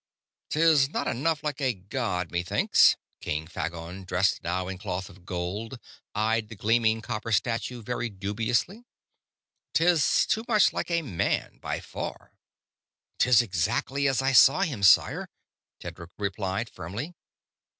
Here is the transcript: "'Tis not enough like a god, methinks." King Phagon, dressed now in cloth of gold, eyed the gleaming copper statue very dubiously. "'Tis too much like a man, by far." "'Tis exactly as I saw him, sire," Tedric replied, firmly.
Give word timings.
"'Tis 0.49 0.89
not 0.89 1.07
enough 1.07 1.43
like 1.43 1.61
a 1.61 1.75
god, 1.75 2.31
methinks." 2.31 2.97
King 3.19 3.45
Phagon, 3.45 4.03
dressed 4.03 4.41
now 4.41 4.67
in 4.67 4.79
cloth 4.79 5.11
of 5.11 5.27
gold, 5.27 5.77
eyed 6.15 6.49
the 6.49 6.55
gleaming 6.55 7.01
copper 7.01 7.31
statue 7.31 7.83
very 7.83 8.09
dubiously. 8.09 8.83
"'Tis 9.75 10.25
too 10.25 10.43
much 10.47 10.73
like 10.73 10.89
a 10.89 11.03
man, 11.03 11.59
by 11.59 11.79
far." 11.79 12.31
"'Tis 13.19 13.43
exactly 13.43 14.07
as 14.07 14.23
I 14.23 14.31
saw 14.31 14.61
him, 14.61 14.81
sire," 14.81 15.29
Tedric 15.79 16.09
replied, 16.17 16.67
firmly. 16.67 17.13